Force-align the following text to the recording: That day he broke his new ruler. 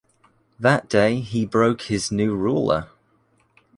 That 0.59 0.89
day 0.89 1.19
he 1.19 1.45
broke 1.45 1.83
his 1.83 2.11
new 2.11 2.33
ruler. 2.35 2.89